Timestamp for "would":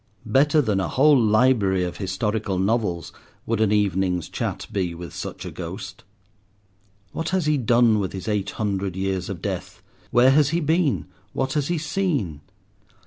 3.45-3.61